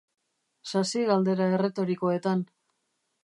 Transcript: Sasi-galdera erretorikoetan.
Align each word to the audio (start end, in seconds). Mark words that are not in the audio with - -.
Sasi-galdera 0.69 1.49
erretorikoetan. 1.57 2.43